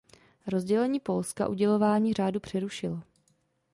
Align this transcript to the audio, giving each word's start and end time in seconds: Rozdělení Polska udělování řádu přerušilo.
Rozdělení 0.47 0.99
Polska 0.99 1.47
udělování 1.47 2.13
řádu 2.13 2.39
přerušilo. 2.39 2.99